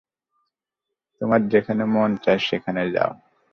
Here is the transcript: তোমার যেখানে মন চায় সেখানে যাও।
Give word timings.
তোমার 1.21 1.41
যেখানে 1.47 1.83
মন 1.85 2.11
চায় 2.17 2.41
সেখানে 2.41 2.81
যাও। 2.95 3.11